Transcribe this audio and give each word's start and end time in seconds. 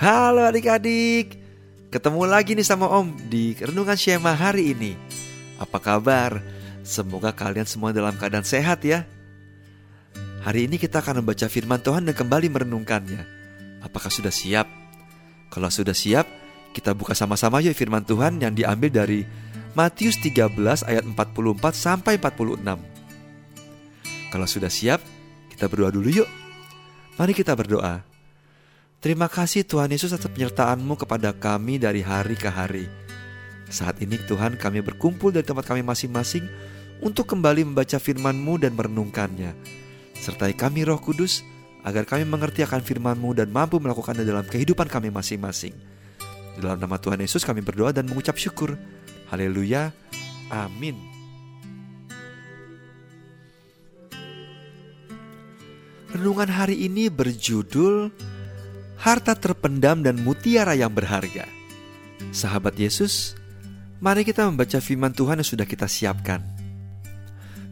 Halo 0.00 0.48
adik-adik 0.48 1.36
Ketemu 1.92 2.24
lagi 2.24 2.56
nih 2.56 2.64
sama 2.64 2.88
Om 2.88 3.20
di 3.28 3.52
Renungan 3.52 4.00
Shema 4.00 4.32
hari 4.32 4.72
ini 4.72 4.96
Apa 5.60 5.76
kabar? 5.76 6.40
Semoga 6.80 7.36
kalian 7.36 7.68
semua 7.68 7.92
dalam 7.92 8.16
keadaan 8.16 8.48
sehat 8.48 8.80
ya 8.80 9.04
Hari 10.40 10.72
ini 10.72 10.80
kita 10.80 11.04
akan 11.04 11.20
membaca 11.20 11.44
firman 11.52 11.84
Tuhan 11.84 12.08
dan 12.08 12.16
kembali 12.16 12.48
merenungkannya 12.48 13.28
Apakah 13.84 14.08
sudah 14.08 14.32
siap? 14.32 14.64
Kalau 15.52 15.68
sudah 15.68 15.92
siap, 15.92 16.24
kita 16.72 16.96
buka 16.96 17.12
sama-sama 17.12 17.60
yuk 17.60 17.76
firman 17.76 18.00
Tuhan 18.00 18.40
yang 18.40 18.56
diambil 18.56 19.04
dari 19.04 19.28
Matius 19.76 20.16
13 20.24 20.48
ayat 20.88 21.04
44 21.04 21.60
sampai 21.76 22.16
46 22.16 22.56
Kalau 24.32 24.48
sudah 24.48 24.72
siap, 24.72 25.04
kita 25.52 25.68
berdoa 25.68 25.92
dulu 25.92 26.24
yuk 26.24 26.28
Mari 27.20 27.36
kita 27.36 27.52
berdoa. 27.52 28.09
Terima 29.00 29.32
kasih 29.32 29.64
Tuhan 29.64 29.88
Yesus 29.88 30.12
atas 30.12 30.28
penyertaan-Mu 30.28 30.92
kepada 30.92 31.32
kami 31.32 31.80
dari 31.80 32.04
hari 32.04 32.36
ke 32.36 32.52
hari. 32.52 32.84
Saat 33.72 33.96
ini 34.04 34.20
Tuhan 34.20 34.60
kami 34.60 34.84
berkumpul 34.84 35.32
dari 35.32 35.40
tempat 35.40 35.72
kami 35.72 35.80
masing-masing 35.80 36.44
untuk 37.00 37.24
kembali 37.32 37.64
membaca 37.64 37.96
firman-Mu 37.96 38.60
dan 38.60 38.76
merenungkannya. 38.76 39.56
Sertai 40.20 40.52
kami 40.52 40.84
Roh 40.84 41.00
Kudus 41.00 41.40
agar 41.80 42.04
kami 42.04 42.28
mengerti 42.28 42.60
akan 42.60 42.84
firman-Mu 42.84 43.40
dan 43.40 43.48
mampu 43.48 43.80
melakukannya 43.80 44.20
dalam 44.20 44.44
kehidupan 44.44 44.84
kami 44.84 45.08
masing-masing. 45.08 45.72
Dalam 46.60 46.76
nama 46.76 47.00
Tuhan 47.00 47.24
Yesus 47.24 47.40
kami 47.40 47.64
berdoa 47.64 47.96
dan 47.96 48.04
mengucap 48.04 48.36
syukur. 48.36 48.76
Haleluya. 49.32 49.96
Amin. 50.52 51.00
Renungan 56.12 56.52
hari 56.52 56.84
ini 56.84 57.08
berjudul 57.08 58.12
Harta 59.00 59.32
terpendam 59.32 60.04
dan 60.04 60.20
mutiara 60.20 60.76
yang 60.76 60.92
berharga. 60.92 61.48
Sahabat 62.36 62.76
Yesus, 62.76 63.32
mari 63.96 64.28
kita 64.28 64.44
membaca 64.44 64.76
firman 64.76 65.16
Tuhan 65.16 65.40
yang 65.40 65.48
sudah 65.48 65.64
kita 65.64 65.88
siapkan. 65.88 66.44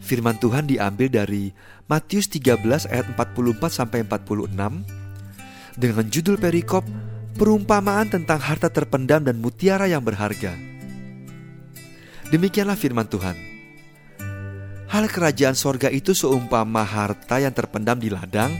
Firman 0.01 0.41
Tuhan 0.41 0.65
diambil 0.65 1.13
dari 1.13 1.53
Matius 1.85 2.33
13 2.33 2.89
ayat 2.89 3.13
44 3.13 3.61
sampai 3.69 4.09
46 4.09 4.57
dengan 5.77 6.05
judul 6.09 6.41
perikop 6.41 6.89
Perumpamaan 7.39 8.11
tentang 8.11 8.43
harta 8.43 8.67
terpendam 8.67 9.23
dan 9.23 9.39
mutiara 9.39 9.87
yang 9.87 10.03
berharga. 10.03 10.59
Demikianlah 12.35 12.75
firman 12.75 13.07
Tuhan. 13.07 13.39
Hal 14.91 15.07
kerajaan 15.07 15.55
sorga 15.55 15.87
itu 15.87 16.19
seumpama 16.19 16.83
harta 16.83 17.39
yang 17.39 17.55
terpendam 17.55 17.95
di 18.03 18.11
ladang 18.11 18.51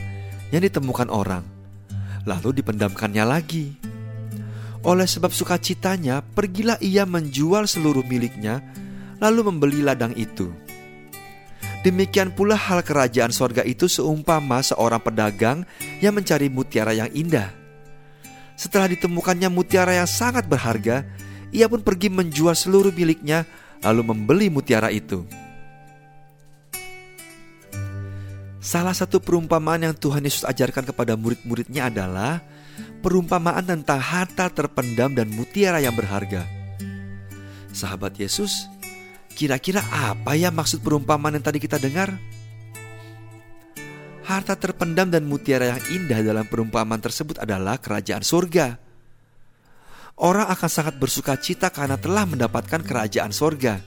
yang 0.55 0.63
ditemukan 0.63 1.11
orang, 1.11 1.43
lalu 2.23 2.59
dipendamkannya 2.59 3.23
lagi. 3.23 3.75
Oleh 4.83 5.07
sebab 5.07 5.35
sukacitanya, 5.35 6.23
pergilah 6.23 6.79
ia 6.79 7.03
menjual 7.03 7.67
seluruh 7.67 8.03
miliknya, 8.07 8.63
lalu 9.19 9.51
membeli 9.51 9.83
ladang 9.83 10.15
itu. 10.15 10.47
Demikian 11.79 12.35
pula 12.35 12.59
hal 12.59 12.83
kerajaan 12.83 13.31
sorga 13.31 13.63
itu 13.63 13.87
seumpama 13.87 14.59
seorang 14.59 14.99
pedagang 14.99 15.63
yang 16.03 16.11
mencari 16.15 16.51
mutiara 16.51 16.91
yang 16.91 17.07
indah. 17.15 17.55
Setelah 18.59 18.91
ditemukannya 18.91 19.47
mutiara 19.47 19.95
yang 19.95 20.07
sangat 20.07 20.43
berharga, 20.43 21.07
ia 21.55 21.71
pun 21.71 21.79
pergi 21.79 22.11
menjual 22.11 22.51
seluruh 22.51 22.91
miliknya, 22.91 23.47
lalu 23.79 24.11
membeli 24.11 24.51
mutiara 24.51 24.91
itu. 24.91 25.23
Salah 28.59 28.91
satu 28.91 29.23
perumpamaan 29.23 29.87
yang 29.87 29.95
Tuhan 29.95 30.27
Yesus 30.27 30.43
ajarkan 30.43 30.83
kepada 30.91 31.15
murid-muridnya 31.15 31.87
adalah 31.87 32.43
perumpamaan 32.99 33.63
tentang 33.63 34.03
harta 34.03 34.51
terpendam 34.51 35.15
dan 35.15 35.31
mutiara 35.31 35.79
yang 35.79 35.95
berharga. 35.95 36.43
Sahabat 37.71 38.19
Yesus, 38.19 38.67
kira-kira 39.31 39.79
apa 39.87 40.35
ya 40.35 40.51
maksud 40.51 40.83
perumpamaan 40.83 41.39
yang 41.39 41.45
tadi 41.47 41.63
kita 41.63 41.79
dengar? 41.79 42.11
Harta 44.27 44.59
terpendam 44.59 45.07
dan 45.07 45.23
mutiara 45.23 45.73
yang 45.73 45.81
indah 45.95 46.19
dalam 46.19 46.43
perumpamaan 46.43 46.99
tersebut 46.99 47.39
adalah 47.39 47.79
kerajaan 47.79 48.27
surga. 48.27 48.75
Orang 50.19 50.51
akan 50.51 50.67
sangat 50.69 50.99
bersuka 50.99 51.39
cita 51.39 51.71
karena 51.71 51.95
telah 51.95 52.27
mendapatkan 52.27 52.83
kerajaan 52.83 53.31
surga. 53.31 53.79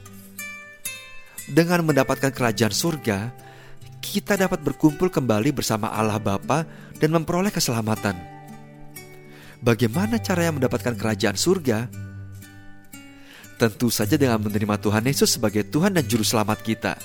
Dengan 1.52 1.84
mendapatkan 1.84 2.32
kerajaan 2.32 2.72
surga, 2.72 3.18
kita 4.02 4.34
dapat 4.34 4.58
berkumpul 4.58 5.06
kembali 5.06 5.54
bersama 5.54 5.94
Allah 5.94 6.18
Bapa 6.18 6.66
dan 6.98 7.14
memperoleh 7.14 7.54
keselamatan. 7.54 8.18
Bagaimana 9.62 10.18
cara 10.18 10.50
yang 10.50 10.58
mendapatkan 10.58 10.98
kerajaan 10.98 11.38
surga? 11.38 11.86
Tentu 13.62 13.94
saja 13.94 14.18
dengan 14.18 14.42
menerima 14.42 14.74
Tuhan 14.82 15.06
Yesus 15.06 15.38
sebagai 15.38 15.62
Tuhan 15.70 15.94
dan 15.94 16.02
Juru 16.02 16.26
Selamat 16.26 16.58
kita. 16.66 16.98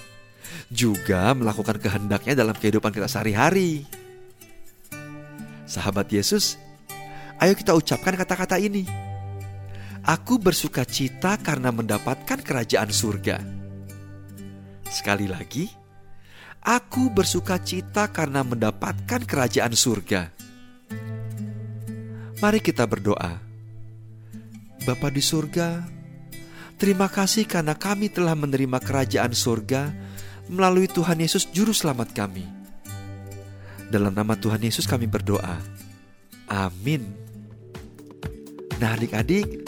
Juga 0.73 1.37
melakukan 1.37 1.77
kehendaknya 1.77 2.33
dalam 2.33 2.57
kehidupan 2.57 2.89
kita 2.89 3.05
sehari-hari. 3.05 3.85
Sahabat 5.69 6.09
Yesus, 6.09 6.57
ayo 7.37 7.53
kita 7.53 7.77
ucapkan 7.77 8.17
kata-kata 8.17 8.57
ini. 8.57 8.89
Aku 10.01 10.41
bersuka 10.41 10.81
cita 10.81 11.37
karena 11.37 11.69
mendapatkan 11.69 12.41
kerajaan 12.41 12.89
surga. 12.89 13.37
Sekali 14.87 15.29
lagi, 15.29 15.67
Aku 16.67 17.07
bersuka 17.07 17.55
cita 17.63 18.11
karena 18.11 18.43
mendapatkan 18.43 19.23
kerajaan 19.23 19.71
surga. 19.71 20.35
Mari 22.43 22.59
kita 22.59 22.83
berdoa. 22.83 23.39
Bapa 24.83 25.07
di 25.07 25.23
surga, 25.23 25.87
terima 26.75 27.07
kasih 27.07 27.47
karena 27.47 27.71
kami 27.71 28.11
telah 28.11 28.35
menerima 28.35 28.83
kerajaan 28.83 29.31
surga 29.31 29.95
melalui 30.51 30.91
Tuhan 30.91 31.23
Yesus 31.23 31.47
Juru 31.55 31.71
Selamat 31.71 32.11
kami. 32.11 32.43
Dalam 33.87 34.11
nama 34.11 34.35
Tuhan 34.35 34.59
Yesus 34.59 34.83
kami 34.91 35.07
berdoa. 35.07 35.63
Amin. 36.51 37.15
Nah 38.75 38.91
adik-adik, 38.91 39.63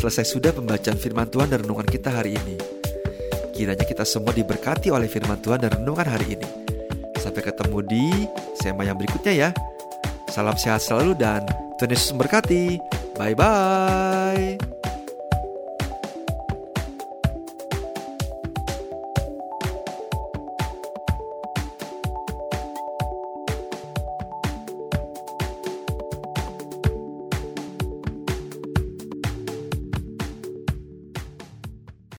selesai 0.00 0.24
sudah 0.24 0.56
pembacaan 0.56 0.96
firman 0.96 1.28
Tuhan 1.28 1.52
dan 1.52 1.60
renungan 1.60 1.84
kita 1.84 2.08
hari 2.08 2.40
ini. 2.40 2.77
Kiranya 3.58 3.82
kita 3.82 4.06
semua 4.06 4.30
diberkati 4.30 4.94
oleh 4.94 5.10
firman 5.10 5.42
Tuhan 5.42 5.58
dan 5.58 5.74
renungan 5.74 6.06
hari 6.06 6.38
ini. 6.38 6.46
Sampai 7.18 7.42
ketemu 7.42 7.82
di 7.82 8.06
sema 8.54 8.86
yang 8.86 8.94
berikutnya 8.94 9.34
ya. 9.34 9.50
Salam 10.30 10.54
sehat 10.54 10.78
selalu 10.78 11.18
dan 11.18 11.42
Tuhan 11.74 11.90
Yesus 11.90 12.14
memberkati. 12.14 12.78
Bye-bye. 13.18 14.07